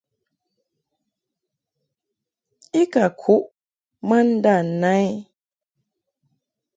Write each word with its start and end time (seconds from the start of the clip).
I 2.79 2.81
ka 2.93 3.05
kuʼ 3.19 3.43
ma 4.07 4.17
nda 4.31 4.55
na 4.81 4.91
i. 5.07 5.09